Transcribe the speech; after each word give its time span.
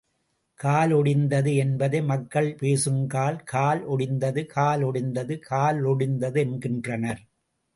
கால் 0.59 0.93
ஒடிந்தது 0.93 1.55
என்பதை 1.55 2.01
மக்கள் 2.01 2.55
பேசுங்கால், 2.55 3.37
கால் 3.43 3.87
ஒடிந்தது 3.87 4.45
கால் 4.45 4.83
ஒடிந்தது 4.83 5.37
காலொடிந்தது 5.49 6.39
என்கின்றனர். 6.39 7.21